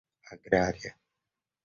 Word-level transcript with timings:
agrária 0.31 0.95